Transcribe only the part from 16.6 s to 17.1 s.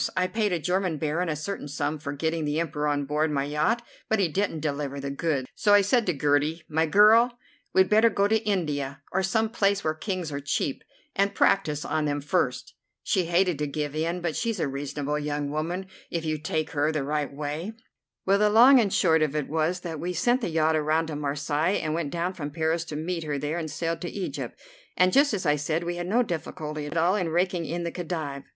her the